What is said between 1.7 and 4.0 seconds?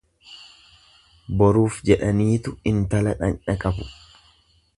jedhaniitu intala dhaqna qabu.